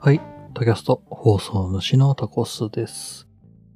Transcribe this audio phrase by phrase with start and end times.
[0.00, 0.20] はい、
[0.54, 3.26] タキャスト放送主のタコスです。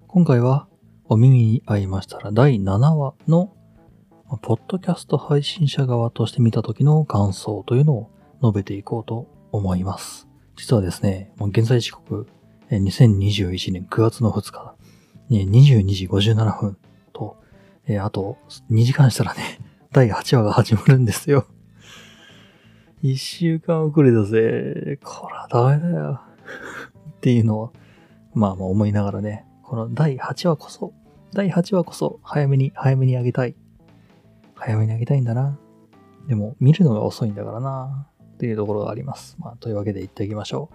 [0.07, 0.69] 今回は
[1.07, 3.53] お耳に合いましたら第7話の
[4.41, 10.29] ポッドキャスト配信者側として見た時の感想というのを述べていこうと思います。
[10.57, 12.29] 実はですね、もう現在時刻
[12.71, 14.77] 2021年9月の2日、
[15.29, 16.79] 22時57分
[17.13, 17.37] と、
[18.01, 18.39] あと
[18.71, 19.59] 2時間したらね、
[19.91, 21.47] 第8話が始まるんですよ。
[23.03, 25.01] 一週間遅れだぜ。
[25.03, 26.21] こらダメだよ。
[27.11, 27.73] っていうのは、
[28.33, 30.93] まあまあ思いながらね、この第8話こそ、
[31.33, 33.57] 第8話こそ早めに、早めにあげたい。
[34.55, 35.59] 早めにあげたいんだな。
[36.29, 38.07] でも、見るのが遅いんだからな。
[38.35, 39.37] っていうところがあります。
[39.41, 40.71] まあ、というわけで言っていきましょ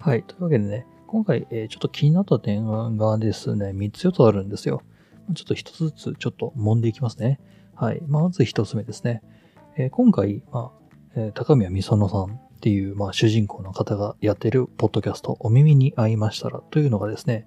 [0.00, 0.06] う。
[0.06, 0.22] はい。
[0.22, 2.66] というわけでね、今回、えーちょっと気になった点
[2.98, 4.82] がですね、3つ4つあるんですよ。
[5.34, 7.40] ちょっと1つずつちょっと揉んでいきますね。
[7.74, 8.02] はい。
[8.06, 9.22] まず1つ目ですね。
[9.78, 10.83] えー今回、まあ、
[11.16, 17.46] え高宮美園さんっていう、まあ、主人公の方がやってるポッドキャスト、お耳に合いましたらというのがですね、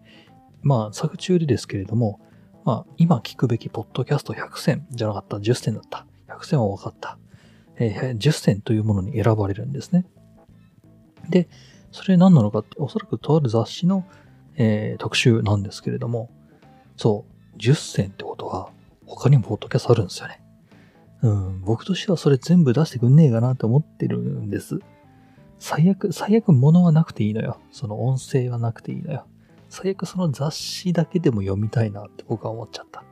[0.61, 2.19] まあ、作中でですけれども、
[2.65, 6.05] まあ、今聞くべきポッドキャスト100選じゃなかった、10選だった。
[6.27, 7.17] 100選は分かった。
[7.79, 10.05] えー10選というものに選ばれるんですね。
[11.29, 11.47] で、
[11.91, 14.05] それ何なのかって、おそらくとある雑誌の、
[14.55, 16.29] えー特集なんですけれども、
[16.95, 18.69] そう、10選ってことは、
[19.05, 20.41] 他にもポッドキャストあるんですよね。
[21.27, 24.79] うん、僕としてはそれ全部出してくんねえかなって思ってるんです。
[25.59, 27.59] 最悪、最悪物はなくていいのよ。
[27.71, 29.25] その音声はなくていいのよ。
[29.69, 33.03] 最悪その雑誌だけでも読みたいなって僕は思っちゃった。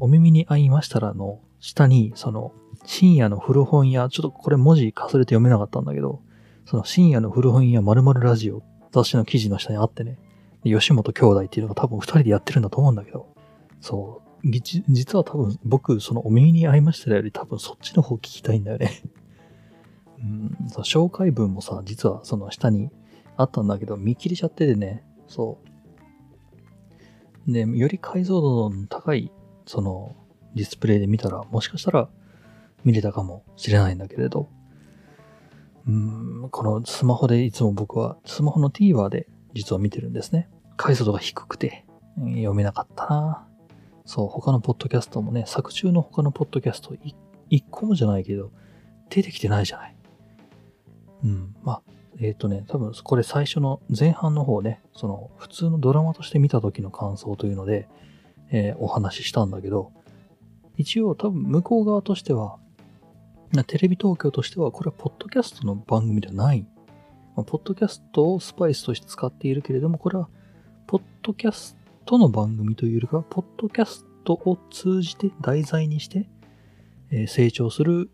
[0.00, 2.52] お耳に合いましたらの下に、その
[2.84, 6.20] 深夜の古本屋、ちょっとこれ文字かすれて読めなかったんだけど、
[6.66, 10.18] その深夜の古本屋〇〇ラジオ雑誌の記事の下にあってね、
[10.64, 13.28] 吉本兄弟っていうのが多分二人でやってるんだと思うんだけど、
[13.80, 19.02] そう、実は多分僕、そのお耳に合いましたより多分そっちの方聞きたいんだよね。
[20.20, 22.90] うん、そ紹介文もさ、実はその下に
[23.36, 25.58] あったんだけど、見切れちゃっててね、そ
[27.46, 27.52] う。
[27.52, 29.32] で、より解像度の高い、
[29.66, 30.16] その、
[30.54, 32.08] ディスプレイで見たら、もしかしたら
[32.84, 34.48] 見れたかもしれないんだけれど、
[35.86, 40.50] うん、このスマホでいつも僕は、スマホの TVer で実は見てるんですね。
[40.76, 43.47] 解像度が低くて、読めなかったな
[44.08, 46.96] そう、他のポッドキャストもね、作中の他のポッドキャスト
[47.50, 48.50] 一個もじゃないけど、
[49.10, 49.96] 出てきてないじゃない。
[51.24, 51.54] うん。
[51.62, 51.82] まあ、
[52.18, 57.86] えっ、とね、多分これ最初の前半の方ね、その普通のドラマとして見た時の感想というので、
[58.50, 59.92] えーお話ししたんだけど、
[60.78, 62.56] 一応多分向こう側としては、
[63.66, 66.66] テレビ東京としては、これはポッドキャストの番組ではない。
[67.36, 70.30] まあポッドキャストをスパイスとして使っているけれども、これは、
[70.86, 71.76] ポッドキャス
[72.08, 76.26] トの番組というよりか、ポッドキャストを通じて題材にして、
[77.10, 78.08] えー成長する、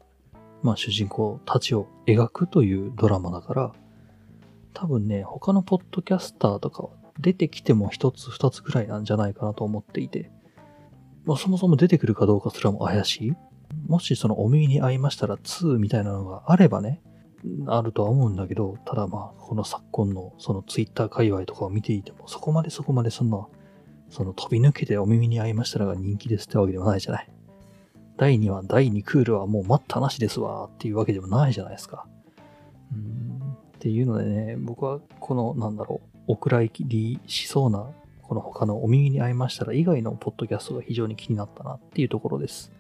[0.65, 3.73] まあ、主人公たちを描くというドラマだから、
[4.73, 6.89] 多分ね、他のポッドキャスターとか
[7.21, 10.29] 出てきても一つ二つぐらいなんじゃないかなと思っていて、
[11.25, 13.33] まあ、そもそも出てくるかどうかすらも怪しい。
[13.87, 17.01] もしそのお耳に合いましたら2みたいなのがあればね、
[17.69, 23.47] あるとは思うんだけど、ただまあ、この昨今のそのツイッター界隈とかを見ていても、そこまでそこまでそんな、
[24.11, 27.29] その飛び抜けてお耳に合いましたらが人気ですってわけではないじゃない。
[28.17, 32.07] 第2話、第2クールはもう待ったなしですわっていうわけでもないじゃないですか。
[32.93, 33.35] うん
[33.75, 37.91] っていうのでね、僕はこの、なんだろう、お蔵入りしそうな、
[38.23, 42.73] この他のお耳に合いましたら以外のポッドキャストが非常に気になったなっていうところです。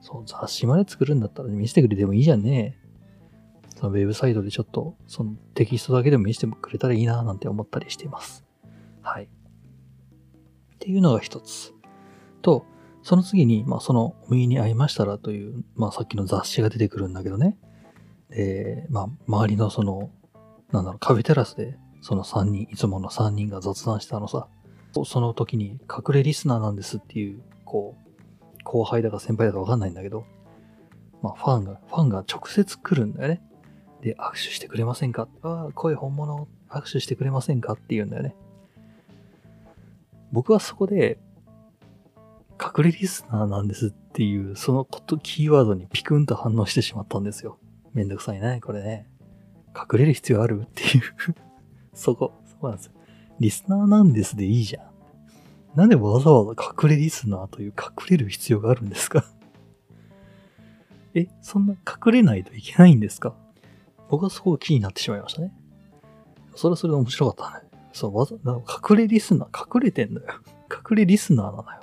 [0.00, 2.76] そう、雑誌まで作るんだったら見せてくれてもいいじゃんね。
[3.76, 8.44] そのウェブサイトでちょっと、そのテキストだけでも見せてくれたらいいななんて思ったりしています。
[9.02, 9.28] はい。
[10.80, 11.74] っていうのが一つ。
[12.40, 12.64] と、
[13.02, 17.58] その次に、まあ、その、お耳に合いましたらという、まあ、さっきの雑誌が出てくるんだけどね。
[18.30, 20.10] で、まあ、周りのその、
[20.72, 24.48] なんだろう、カフェテラスで、その3人、いつもの3人が雑談したのさ、
[25.04, 30.24] その時に隠れリスナーなんですっていう、こう、後輩だか先輩だかわかんないんだけど、
[31.20, 33.42] まあ、ファンが、ファンが直接来るんだよね。
[34.00, 35.28] で、握手してくれませんか？
[35.42, 37.74] ああ、声本物、握手してくれませんか？
[37.74, 38.34] って言うんだよね。
[40.32, 41.18] 僕はそこで、
[42.62, 47.58] 隠れリスナーなんですっていう、そのこと、キーワードにピクンと反応してしまったんですよ。
[47.94, 49.08] めんどくさいね、これね。
[49.74, 51.02] 隠れる必要あるっていう。
[51.94, 52.92] そこ、そうなんですよ。
[53.40, 54.90] リスナーなんですでいいじゃん。
[55.74, 59.24] なんでわざわざ隠れリスナーという隠れる必要があるんですか？
[61.14, 63.34] え、そんな隠れないといけないんですか？
[64.10, 65.52] 僕はそこが気になってしまいましたね。
[66.56, 67.69] それはそれで面白かったね。
[67.92, 70.34] そう、わざ、隠れリスナー、隠れてんだよ。
[70.70, 71.80] 隠れリスナーなのよ。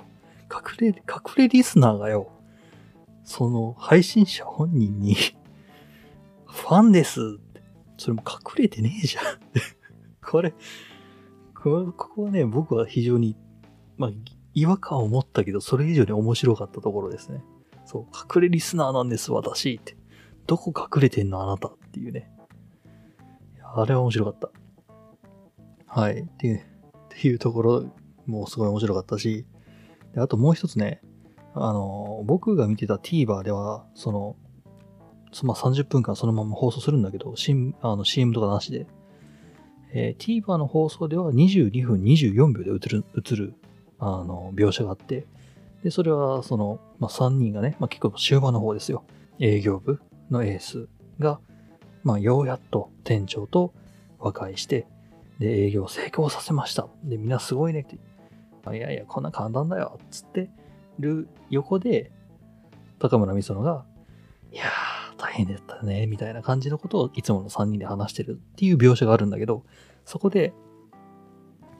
[0.50, 0.94] 隠れ、隠
[1.36, 2.30] れリスナーがよ、
[3.24, 5.16] その配信者本人に、
[6.46, 7.62] ファンですって
[7.98, 9.24] それも隠れてねえじゃん。
[10.24, 10.54] これ、
[11.54, 13.36] ここはね、僕は非常に、
[13.96, 14.10] まあ、
[14.54, 17.42] 違和感を持ったけど、それ以上に面白かったところですね。
[17.84, 19.96] そう、隠れリスナーなんです、私って。
[20.46, 22.30] どこ隠れてんの、あなたっていうね。
[23.74, 24.50] あれは面白かった。
[25.98, 26.20] はい。
[26.20, 26.46] って
[27.24, 27.92] いう、ところ
[28.24, 29.46] もすごい面白かったし、
[30.14, 31.00] であともう一つね、
[31.54, 34.36] あの、僕が見てた TVer では、その、
[35.42, 37.34] まあ、30分間そのまま放送するんだけど、
[37.82, 38.86] あの CM とかなしで、
[39.92, 43.54] えー、TVer の放送では22分24秒で映る、映る、
[43.98, 45.26] あの、描写があって、
[45.82, 49.02] で、それは、その、まあ、3人がね、まあ、結構終盤の方ですよ。
[49.40, 51.40] 営業部のエースが、
[52.04, 53.74] まあ、ようやっと店長と
[54.20, 54.86] 和解して、
[55.38, 56.88] で、営業成功させました。
[57.04, 57.98] で、みんなすごいねって。
[58.74, 59.98] いやいや、こんな簡単だよ。
[60.10, 60.50] つって
[60.98, 62.12] る横で、
[62.98, 63.86] 高村美園が、
[64.52, 66.06] いやー、大変だったね。
[66.06, 69.64] みたいな感じのことをいつもの3人で話してるっていう描写があるんだけど、
[70.04, 70.52] そこで、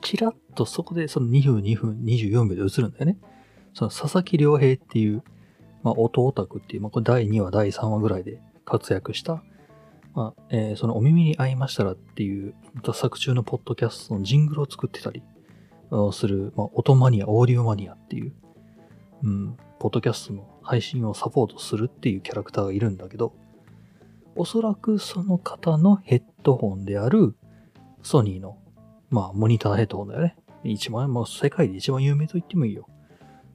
[0.01, 3.17] ちらっとそこでその2分、2分、24秒で映るんだよね。
[3.73, 5.23] その佐々木良平っていう、
[5.83, 9.43] まあ、音オタクっていう、まあ、これ第2話、第3話ぐらいで活躍した、
[10.19, 12.53] まあ、えー、そのお耳に合いましたらっていう
[12.85, 15.23] ま作中のポッドキャストのジングルを作ってたり
[16.11, 18.33] する、まあ、音マニア、オーディオマニアっていう、
[19.23, 23.31] うん、ポッドキャストの配信をサポートするっていうキャラクターがいるんだけど、
[24.35, 27.37] おそらくその方のヘッドホンである
[28.03, 28.57] ソニーの、
[29.09, 30.35] まあ、モニターヘッドホンだよね。
[30.65, 32.89] 一番、もう世界で一番有名と言ってもいいよ。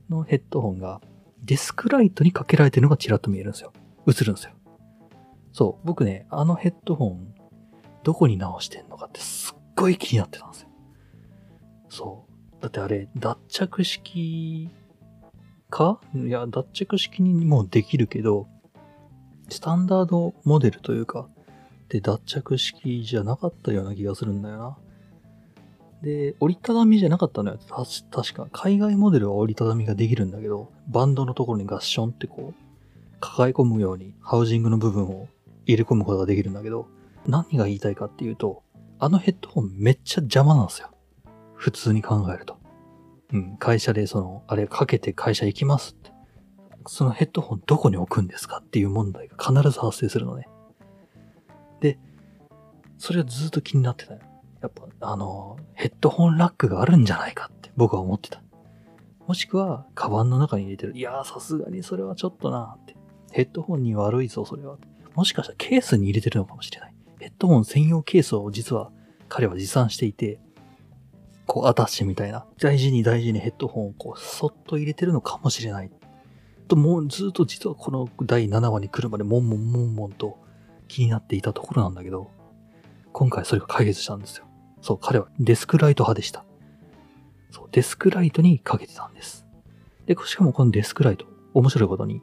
[0.09, 1.03] のヘッドホンが
[1.45, 3.75] デスクライトにかけられてるのがちらっと見えるんですよ。
[4.07, 4.54] 映るんですよ。
[5.55, 5.87] そう。
[5.87, 7.33] 僕ね、あのヘッドホン、
[8.03, 10.69] どこに直してんのかってすっごい気になってたんですよ。
[11.89, 12.27] そ
[12.59, 12.61] う。
[12.61, 14.69] だってあれ、脱着式
[15.71, 16.01] か？
[16.13, 18.49] いや、脱着式にもできるけど、
[19.49, 21.29] スタンダードモデルというか、
[21.89, 24.77] で、脱着式じゃなかったような気がするんだよな。
[26.03, 27.59] で、折りたたみじゃなかったのよ。
[28.11, 28.49] 確か。
[28.51, 32.55] 海外モデルは折りたたみができるんだけど、バンドのところにガッションってこう、
[33.21, 35.29] 抱え込むようにハウジングの部分を
[35.67, 36.89] 入れ込むことができるんだけど、
[37.27, 38.63] 何が言いたいかっていうと、
[38.99, 40.91] あのヘッドホンめっちゃ邪魔なんですよ。
[41.55, 42.59] 普通に考えると。
[43.33, 46.13] うん、会社でその、あれかけて会社行きますって。
[46.87, 50.49] そのヘッドホンどこに置くんですかっていう問題が必ず発生するのね。
[51.81, 51.99] で、
[52.99, 54.21] それはずっと気になってたよ。
[54.61, 58.43] やっぱ、あの、ヘッドホンラックがあるんじゃないかって僕は思ってた。
[59.27, 60.97] もしくは、カバンの中に入れてる。
[60.97, 62.97] いやー、さすがにそれはちょっとなーって。
[63.33, 64.77] ヘッドホンに悪いぞ、それは。
[65.15, 66.95] もしかしたらケースに入れてるのかもしれない。
[67.21, 68.91] ヘッドホン専用ケースを実は
[69.29, 70.41] 彼は持参していて、
[71.47, 75.91] こうアタッシュみたいな、大事に大事にヘッドホンをこう、そっと入れてるのかもしれない。
[76.69, 80.39] と、もうずっと実はこの第7話に来るまで、もんもんもんもんと
[80.89, 82.31] 気になっていたところなんだけど、
[83.13, 84.47] 今回それが解決したんですよ。
[84.81, 86.45] そう、彼はデスクライト派でした。
[87.51, 89.47] そう、デスクライトにかけてたんです。
[90.07, 92.21] で、しかもこのデスクライト、面白いことに、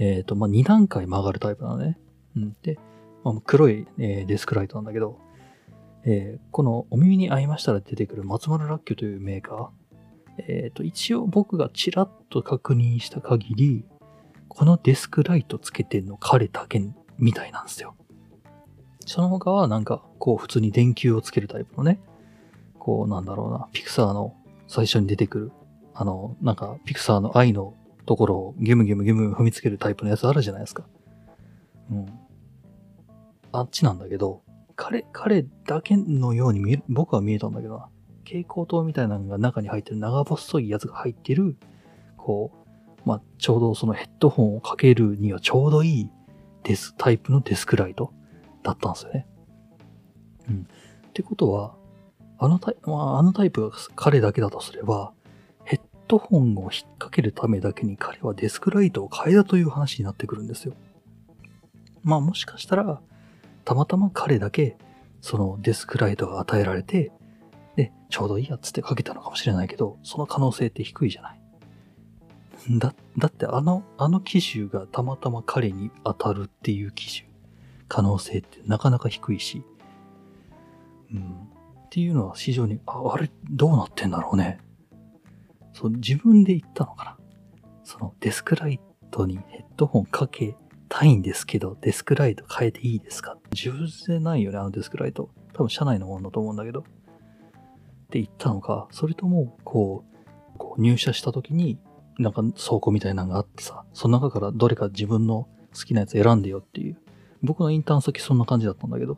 [0.00, 1.98] えっ、ー、と、まあ、2段階曲がるタイプなのね。
[2.34, 2.56] うん。
[2.62, 2.78] で、
[3.22, 5.18] まあ、黒い、えー、デスクライトなんだけど、
[6.04, 9.68] えー、このお耳に合いましたら出てくる松丸ラッキョというメーカー。
[10.48, 13.84] えっ、と、一応僕がちらっと確認した限り、
[14.48, 16.82] このデスクライトつけてんの彼だけ
[17.18, 17.94] みたいなんですよ。
[19.04, 22.00] その他はなんか、こう普通に電球をつけるタイプのね、
[22.78, 24.34] こうなんだろうな、ピクサーの
[24.66, 25.52] 最初に出てくる、
[25.92, 27.74] あの、なんかピクサーの愛の
[28.10, 30.84] ところをギュムギュムギュム踏みつけるタイプのやつあるじゃないですか。
[31.92, 32.06] うん。
[33.52, 34.42] あっちなんだけど、
[34.74, 37.88] 彼、彼だけのように見え僕は見えたんだけどな。
[38.24, 41.56] 蛍光灯みたいなのが中に入ってる長細いやつが入ってる、
[42.16, 46.10] こう、まあ、ちょうどそのヘッドホンをかけるにはちょうどいい
[46.64, 48.12] デス、タイプのデスクライト。
[48.64, 49.26] だったんですよね。
[50.48, 50.66] うん。
[51.08, 51.76] ってことは、
[52.40, 55.12] あのタイプ、まあ、あのタイプが彼だけだとすれば、
[56.10, 60.74] ヘッドホンを引っ掛けるためだけに彼はデスクライトを変えたという話になってくるんですよ。
[62.02, 63.00] まあもしかしたら、
[63.64, 64.76] たまたま彼だけ、
[65.20, 67.12] そのデスクライトが与えられて、
[67.76, 71.40] で、ちょうどいいやつってかけたのかもしれないけど、その可能性って低いじゃない。
[72.80, 77.30] だ、だってあの、あの機種がたまたま彼に当たるっていう機種。
[77.86, 79.62] 可能性ってなかなか低いし、
[81.12, 81.20] うん。
[81.20, 84.58] っていうのは非常に、あ、あれ、どうなってんだろうね。
[85.80, 87.16] そう、自分で言ったのかな？
[87.84, 88.78] そのデスクライ
[89.10, 90.54] トにヘッドホンかけ
[90.90, 93.38] たいんですけど、デスクライト変えていいですか？
[93.52, 95.30] 自分でないよね、あのデスクライト。
[95.54, 96.80] 多分社内のものだと思うんだけど。
[96.80, 96.82] っ
[98.10, 100.04] て言ったのか、それとも、こ
[100.54, 101.78] う、こう入社した時に、
[102.18, 106.98] なんか倉庫みたいなのがあってさ、その中からどれか自分の好きなやつ選んでよっていう
[107.42, 109.16] 僕のインターン先そんな感じだったんだけど、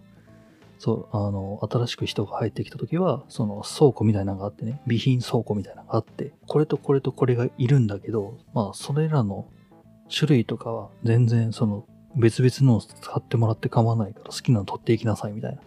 [0.85, 9.47] そう、あの、新しく人が入ってきた時は、その倉庫みたいなのがあってね、備品倉庫みたいなのがあって、これとこれとこれがいるんだけど、まあ、それらの
[10.13, 11.87] 種類とかは全然その
[12.17, 15.63] 別々のを使ってもらって構わないから好きなの取っていきなさいみたいな。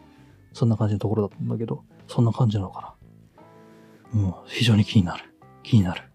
[0.51, 2.97] そんな感じのところだったんだけど、そんな感じなのか
[4.13, 4.21] な。
[4.21, 5.33] うん、非常に気になる。
[5.63, 6.11] 気になる。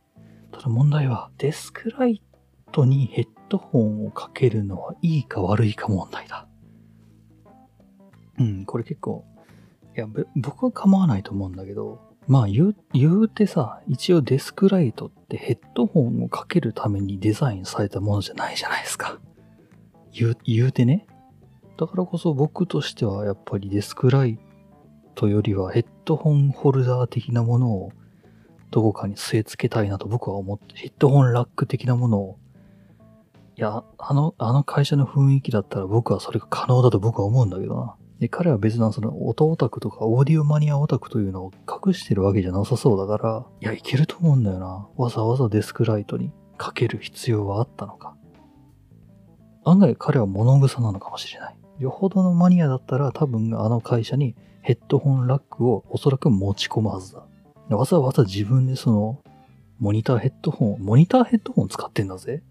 [0.52, 2.22] ただ問題は、デスクライ
[2.70, 6.49] トにヘッドホンをかけるのはいいか悪いか問題だ。
[8.40, 9.24] うん、これ結構、
[9.96, 19.18] いや、僕は構わないと思うんだけど、まあ言う、言うてさ、一応デスクライトってヘッドホンをかけるためにデザインされたものじゃないじゃないですか。
[20.12, 21.06] 言う、言うてね。
[21.76, 24.38] だからこそ僕としてはやっぱりデスクライ
[25.14, 27.92] トよりはヘッドホンホルダー的なものを
[28.70, 32.38] どこかに据え付けたいなと僕は思って、ヘッドホンラック的なものを、
[33.56, 37.96] いや、あの、あの会社の雰囲気だったら僕はそれが可能だと僕は思うんだけどな。
[38.20, 44.88] で、彼は別なその音オタクとかオーディオマニアオタクというのを隠してるわけじゃなさそうだから、いや、いけると思うんだよな。
[44.96, 48.14] わざわざデスクライトにかける必要はあったのか。
[49.64, 51.56] 案外彼は物臭なのかもしれない。
[51.78, 57.24] よほどのマニアだったら多分あの会社にヘッドホンラックをおそらく持ち込むはずだ。
[57.70, 59.22] わざわざ自分でその
[59.78, 62.42] モニターヘッドホン、モニターヘッドホン使ってんだぜ。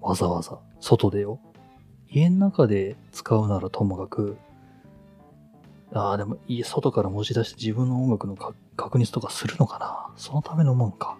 [0.00, 0.58] わざわざ。
[0.80, 1.40] 外でよ。
[2.08, 4.38] 家の中で使うならともかく、
[5.94, 11.16] ああ、でも家、外から持ち出して自分の音楽の確認とかするのかなそのためのもんか。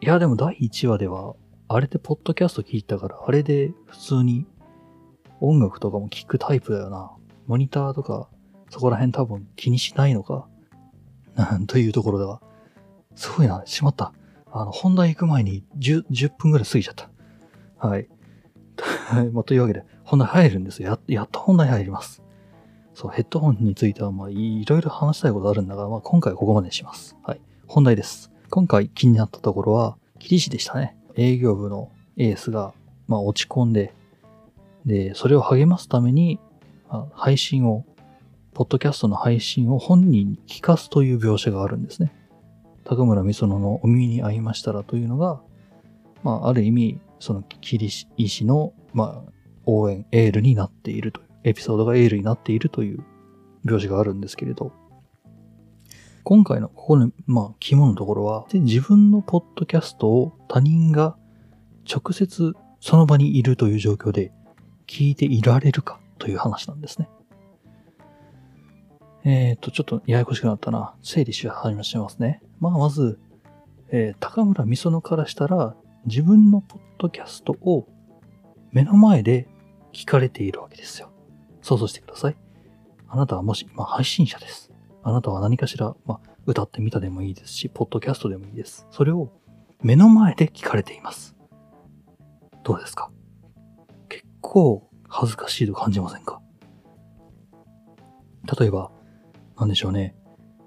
[0.00, 1.34] いや、でも第1話では、
[1.68, 4.46] あれでポッドキャスト聞いたから、あれで普通に
[5.40, 7.12] 音楽とかも聞くタイプだよな。
[7.46, 8.28] モニターとか、
[8.70, 10.48] そこら辺多分気にしないのか。
[11.36, 12.40] なんというところでは。
[13.14, 14.12] すごいな、しまった。
[14.50, 17.10] あの、本題行く前に 10, 10分ぐらい過ぎちゃった。
[17.76, 18.08] はい。
[19.32, 20.90] まあ、というわけで、本題入るんですよ。
[20.90, 22.22] ややっと本題入ります。
[22.98, 27.16] そう、ヘッドホンについては、まあ、いろいろ話したいことあるんだが、まあ、今回はここまでにします。
[27.22, 27.40] はい。
[27.68, 28.32] 本題です。
[28.50, 30.96] 今回気になったところは、キリシでしたね。
[31.14, 32.74] 営業部のエースが、
[33.06, 33.94] まあ、落ち込んで、
[34.84, 36.40] で、それを励ますために、
[36.90, 37.84] まあ配信を、
[38.52, 42.12] ポッドキャストの配信を本人に聞かすという描写があるんですね。
[42.82, 45.40] 高村美園のお耳に合いましたらというのが、
[46.24, 49.32] まあ、ある意味、そのキリシ医師の、まあ、
[49.66, 53.04] 応援、エールになっているという、エピソードがエールになっているという
[53.64, 54.72] 描写があるんですけれど、
[56.24, 61.16] 今回のここの、まあ、肝のところは、自分のポッドキャストを他人が
[61.90, 64.32] 直接その場にいるという状況で
[64.86, 67.08] 聞いていられるかという話なんですね。
[69.24, 70.94] えっ、と、ちょっとややこしくなったな。
[71.02, 72.42] 整理し始めしますね。
[72.60, 73.18] まあ、まず、
[73.90, 77.88] えー高村美園からしたら、自分のポッドキャストを
[78.70, 79.48] 目の前で
[79.92, 81.10] 聞かれているわけですよ。
[81.62, 82.36] 想像してください。
[83.08, 84.70] あなたはもし今配信者です。
[85.02, 88.86] あなたは何かしら、まあ、歌ってみたでもいいですし、ポッドキャストでもいいです。
[88.90, 89.32] それを
[89.82, 91.36] 目の前で聞かれています。
[92.64, 93.10] どうですか？
[94.08, 96.40] 結構恥ずかしいと感じませんか？
[98.60, 98.90] 例えば、
[99.58, 100.14] なんでしょうね。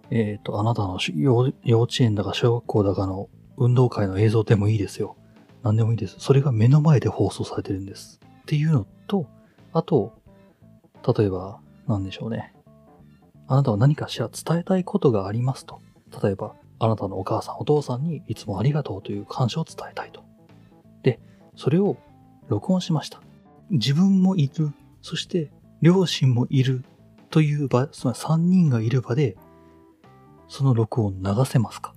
[0.10, 5.15] えっ、と、あなたの幼稚園だか小学校だかの運動会の映像でもいいですよ。
[5.63, 6.15] 何でもいいです。
[6.19, 8.19] それが目の前で放送されてるんです。
[8.41, 9.27] っていうのと、
[9.74, 10.20] あと、
[11.05, 12.53] 例えば、なんでしょうね。
[13.48, 15.81] あなたは何かしら伝えたいことがありますと。
[16.24, 20.24] 例えば、あなたのお母さん、お父さんにいつもありがとうという感謝を伝えたいと。
[21.03, 21.20] で、
[21.55, 21.98] それを
[22.48, 23.22] 録音しました。
[23.70, 24.72] 自分もいる。
[25.01, 26.84] そして、両親もいる。
[27.29, 29.38] という場、つまり3人がいる場で、
[30.50, 31.93] その録音流せますか？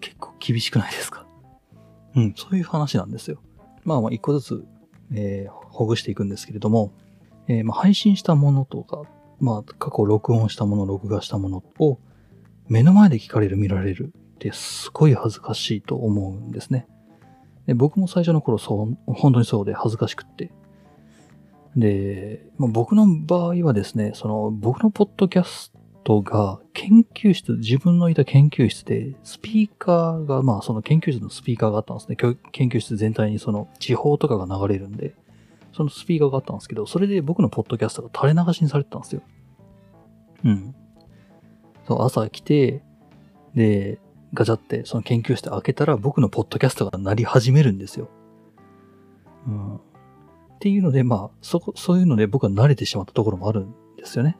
[0.00, 1.26] 結構厳しくないですか？
[2.16, 3.38] うん、そういう話なんですよ。
[3.84, 4.66] まあまあ、一個ずつ、
[5.12, 6.92] えーほぐしていくんですけれども、
[7.48, 9.02] えーま、配信したものとか、
[9.40, 11.98] まあ、過去録音したもの、録画したものを
[12.68, 16.86] 目の前で聞かれる、見られるってすごい恥ずかしいと思うんですね。
[17.66, 20.50] で僕も最初の頃そう、本当にそうで恥ずかしくって。
[21.76, 25.72] で、まあ、僕の場合はですね、その僕のポッドキャス
[26.04, 32.16] トが研究室、自分のいた研究室でスピーカーが、まあその研究室のスピーカーがあったんですね。
[32.52, 35.14] 研究室全体にその地方とかが流れるんで、
[35.76, 39.20] そのスピーカーがあったんですけど、それで僕のポッドキャストが垂れ流しにされてたんですよ。
[40.44, 40.74] うん。
[41.86, 42.82] そう、朝来て、
[43.54, 44.00] で、
[44.32, 48.08] ガチャってその研究室開けたら僕のポッドキャストが鳴り始めるんですよ。
[49.46, 49.76] うん。
[49.76, 49.80] っ
[50.60, 54.38] ていうので、まあ、そこ、そういうので僕は慣れてしまったところもあるんですよね。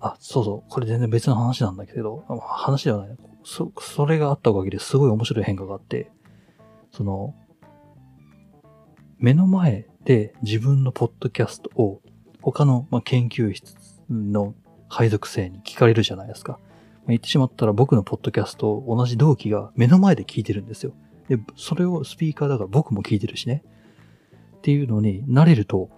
[0.00, 3.16] あ、そうそう、これ全然別の話なんだけど、あ話ではない。
[3.44, 6.10] そ、それがあったおかげですごい面白い変化があって、
[6.92, 7.34] その、
[9.20, 12.00] 目の前で自分のポッドキャストを
[12.40, 13.76] 他の、ま、研究室
[14.08, 14.54] の
[14.88, 16.58] 配属生に聞かれるじゃないですか。
[17.02, 20.94] ま、言ってしまったら僕のポッドキャストを同じ同期が目の前で聞いてるんですよ。
[21.28, 23.62] で、それをスピーカーだから僕も聞いてるしね。
[24.56, 25.90] っていうのに慣れると、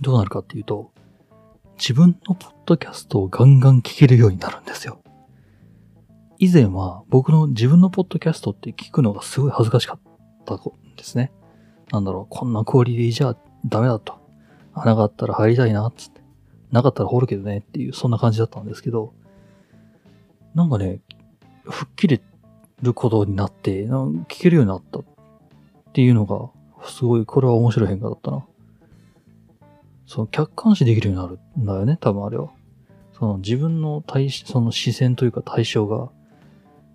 [0.00, 0.90] どうなるかっていうと、
[1.78, 5.00] 自分のポッドキャストをガンガン聞けるようになるんですよ。
[6.38, 10.00] 以前は僕の自分のポッドキャストって聞くのがすごい恥ずかしかっ
[10.44, 10.60] たん
[10.96, 11.30] ですね。
[11.92, 14.18] なんだろう、こんなクオリティじゃダメだと。
[14.74, 16.20] 穴があったら入りたいな、つって。
[16.70, 19.12] なかったら掘るけどねっていう、そんな感じだったんですけど、
[20.54, 21.00] なんかね、
[21.64, 22.20] 吹っ切れ
[22.82, 25.04] ることになって、聞けるようになったっ
[25.92, 26.50] ていうのが、
[26.88, 28.44] すごい、これは面白い変化だったな。
[30.06, 32.50] その客観視できるようになるんだよね、多分あれは。
[33.12, 36.10] その自分の対、その視線というか対象が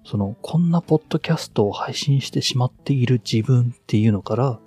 [0.06, 4.60] その、こんなポッドキャストを配信してしまっている自分っていうのから、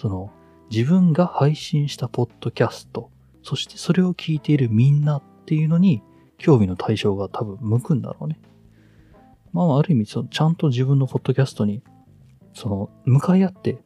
[0.00, 0.30] その、
[0.70, 3.10] 自分が配信したポッドキャスト、
[3.42, 6.02] そしてそれを聞いているみんなっていうのに、
[6.38, 8.40] 興味の対象が多分向くんだろうね。
[9.52, 11.82] まあ、ある意味、その、ちゃんと自分のポッドキャストに、
[12.54, 13.82] その、向かい合って、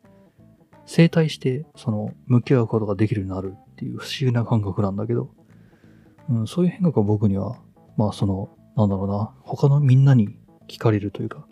[0.87, 5.31] 生体して、その、向き合うことができるようになるっていう不思議な感覚なんだけど、
[6.31, 7.59] うん、そういう変化が僕には、
[7.97, 11.45] まあ、その、なんだろうな、他のみんなに聞かれるというか、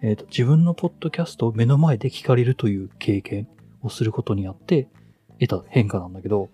[0.00, 3.46] えっ、ー、と、自分のポッドキャストを目の前で聞かれるという経験
[3.82, 4.88] をすることによって
[5.38, 6.50] 得た変化なんだけど、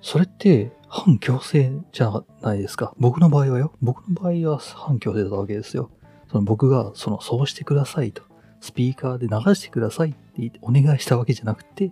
[0.00, 2.94] それって反強制じゃないですか。
[2.98, 3.72] 僕の場合はよ。
[3.82, 5.90] 僕の場合は反強制だったわけですよ。
[6.30, 8.22] その僕が、その、そうしてくださいと、
[8.60, 11.90] スピーカーで流してくださいってってお願いしたわけじゃなくて、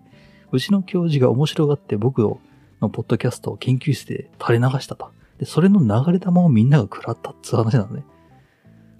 [0.52, 2.38] うちの教授が面白がって僕の
[2.80, 5.10] ポッドキャストを研究室で垂れ流したと。
[5.38, 8.04] で、それの流れ玉をみんなが食らったって話なのね。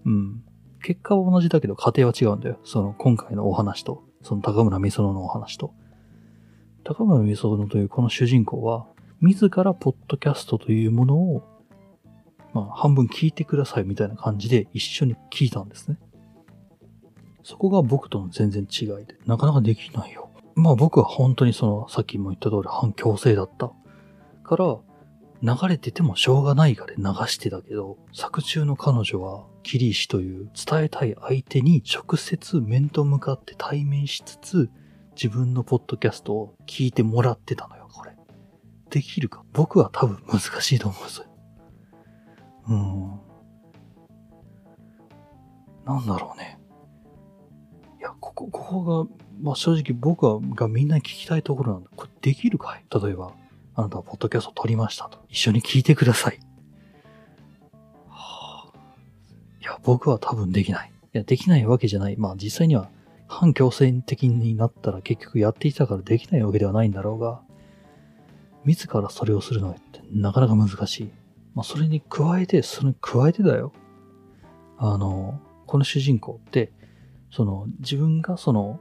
[0.04, 0.42] うん。
[0.86, 2.60] 結果は同じだけど過程は違うんだよ。
[2.62, 5.74] その今回のお話と、その高村美園ののお話と。
[6.84, 8.86] 高村美園というこの主人公は、
[9.20, 11.42] 自らポッドキャストというものを、
[12.54, 15.98] まあ、半分聞いてくださいみたいな感じで一緒に聞いたんですね。
[17.42, 20.30] そこが僕との全然違いで、なかなかできないよ。
[20.54, 23.72] まあ僕は本当にその、さっきも言った通り反強制だった。
[24.44, 24.76] から、
[25.42, 34.70] 流れててもしょうがないから流してたけど、作中の彼女は、キリシという伝えたい相手に直接面と向かって対面しつつ、
[35.14, 38.16] 自分のポッドキャストを聞いてもらってたのよ、これ。
[38.90, 39.44] できるか？
[39.52, 41.26] 僕は多分難しいと思うんですよ。
[42.68, 43.20] うん。
[45.84, 46.58] なんだろうね。
[47.98, 51.90] いや、ここ、ここが、まあ正直僕はがみんなに聞きたいところなんだ。
[51.96, 52.84] これできるかい？
[53.02, 53.32] 例えば。
[53.78, 55.18] あなたはポッドキャスト撮りましたと。
[55.28, 56.40] 一緒に聞いてください。
[58.08, 58.78] はあ、
[59.60, 60.90] いや、僕は多分できない。
[61.12, 62.16] いや、できないわけじゃない。
[62.16, 62.88] まあ実際には
[63.28, 67.42] 反強制的になったら結局やっていたからできないわけではないんだろうが、
[68.64, 71.10] 自らそれをするのってなかなか難しい。
[71.54, 73.72] まあそれに加えて、それに加えてだよ。
[74.78, 76.72] あの、この主人公って、
[77.30, 78.80] その自分がその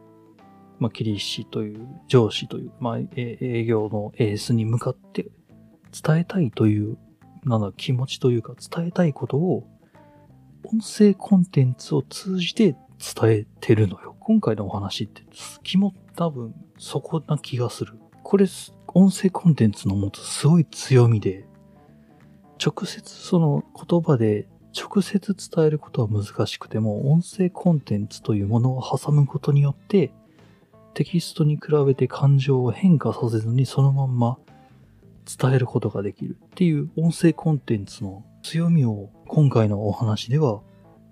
[0.80, 5.28] まあ、キリシという上司という、まあ、営業のエースに向かって
[6.04, 6.98] 伝えたいという、
[7.44, 9.68] なんだ、気持ちというか伝えたいことを、
[10.64, 14.16] 音声コンテンツを通じて伝えてるのよ。
[14.20, 15.24] 今回のお話って、
[15.64, 17.94] 気も多分そこな気がする。
[18.24, 18.46] これ、
[18.94, 21.46] 音声コンテンツの持つすごい強みで、
[22.64, 30.12] 直接その言葉で直接伝えることは難しくても、音声コンテンツというものを挟むことによって、
[30.96, 34.38] テキストに比べて感情を変化させずにそのまんま
[35.40, 40.62] 伝えることができるっていう音声コンテンツの強みを今回のお話では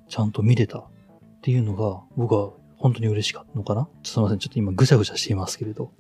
[0.08, 0.86] ちゃんと見れたっ
[1.42, 4.40] ていうのが僕は本当に嬉しかったのかなすいません。
[4.40, 5.92] ちょっと今ぐちゃぐちゃしていますけれど。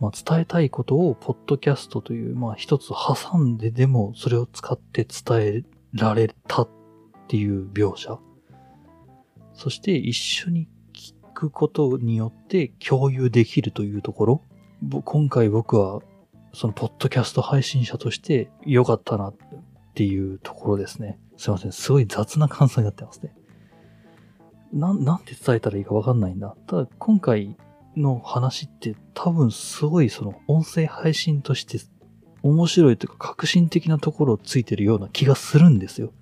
[0.00, 6.68] まあ、伝えたいことをポッドキャストという、まあ一つ挟んででもそれを使って伝えられたっ
[7.28, 8.18] ていう描写。
[9.54, 10.68] そして一緒に
[11.34, 14.42] くことによって共有できるというところ、
[15.04, 16.00] 今回僕は
[16.52, 19.34] そのポッドキャスト配信者として良かったなっ
[19.94, 21.18] ていうところですね。
[21.36, 21.72] すいません。
[21.72, 23.34] すごい雑な感想になってますね。
[24.72, 26.56] な、なんて伝えたらいいかわかんないんだ。
[26.66, 27.56] ただ今回
[27.96, 31.78] の話って多分すごいその音声配信として
[32.42, 36.12] 面白いというか革新的なところをついてるような気がするんですよ。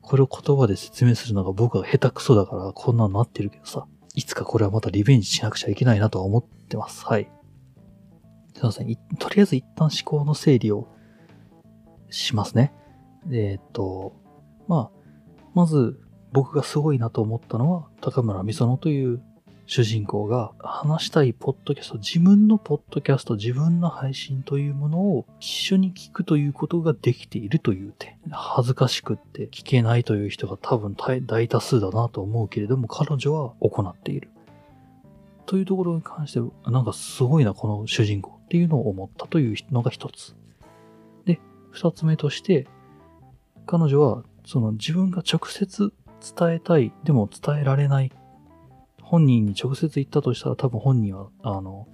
[0.00, 3.86] これを言葉で説明するのが僕は下手くそだからこんなになってるけどさ。
[4.14, 7.04] いつかこれはまたリベンジしなくちゃいけないなとは思ってます。
[7.04, 7.30] はい。
[8.54, 8.96] すいません。
[9.18, 10.88] とりあえず一旦思考の整理を
[12.10, 12.72] しますね。
[13.30, 14.14] えっ、と、
[14.68, 15.00] まあ、
[15.54, 16.00] まず
[16.32, 19.22] 僕がすごいなと思ったのは、高村美園という
[19.72, 28.18] 主人公が話したいポッドキャスト、自分のポッドキャスト、自分の配信というものを一緒に聞くということができているという点。
[28.32, 34.30] 恥ずかしくって聞けないという人が多分大多数だなと思うけれども、彼女は行っている。
[35.46, 40.34] というところに関して、なんかすごいな、この主人公っていうのを思ったというのが一つ。
[41.26, 41.38] で、
[41.70, 42.66] 二つ目として、
[43.66, 45.92] 彼女はその自分が直接
[46.36, 48.10] 伝えたい、でも伝えられない
[49.10, 51.88] 本人に直接言ったとしたら多分本人は、あの、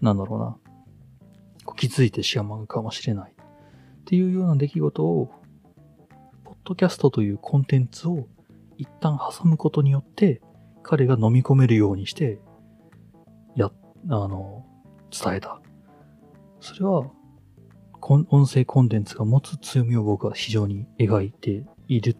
[0.00, 3.30] なんだろうな、気づいてしまうかもしれない。
[3.30, 5.30] っていうような出来事を、
[6.42, 8.26] ポッドキャストというコンテンツを
[8.78, 10.42] 一旦挟むことによって、
[10.82, 12.40] 彼が飲み込めるようにして、
[13.54, 13.70] や、
[14.10, 14.66] あの、
[15.12, 15.60] 伝えた。
[16.58, 17.12] それは、
[18.00, 22.16] 音声コンテンツが持つ強みを僕は非常に描いている。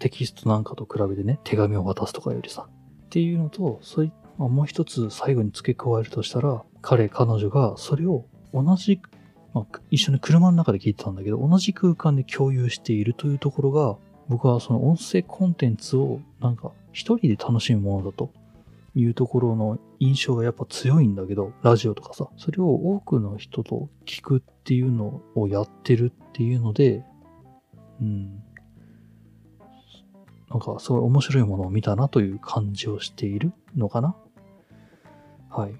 [0.00, 2.68] テキストなんかと比べてね、手紙を渡すとかよりさ。
[3.10, 9.00] っていうのと、そういまあ、もう一つ最後に付け加えるとしたら、彼、彼女がそれを同じ、
[9.52, 13.96] まあ、一緒に車の中で聞いてたんだけど、同じ空間で共有しているというところが、
[14.28, 18.30] 僕はその音声コンテンツをなんか一人で楽しむものだと
[18.94, 27.04] いうところの印象がやっぱ強いんだけど、ラジオとかさ、それを多くの人と聞くっていうのをやってるっていうので、
[28.00, 28.42] うん、
[30.50, 34.16] なんかすごい面白いものを見たなという感じをしているのかな？
[35.48, 35.74] はい。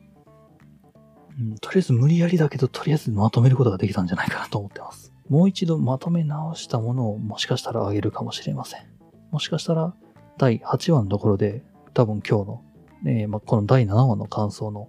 [1.40, 5.12] うん、とりあえず無理やりだけど、とりあえずまとめることができたんじゃないかなと思ってます。
[5.28, 8.87] もう一度まとめ直したものをもしかしたらあげるかもしれません。
[9.30, 9.94] もしかしたら
[10.38, 11.62] 第8話のところで
[11.94, 12.64] 多分今日の、
[13.06, 14.88] えー、まこの第7話の感想の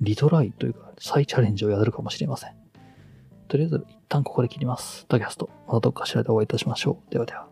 [0.00, 2.54] リトライというか再チャレンジをやるかもしれません。
[3.48, 5.06] とりあえず一旦ここで切ります。
[5.06, 7.12] タキャスト、またどっかしらでお会いいたしましょう。
[7.12, 7.51] ではでは。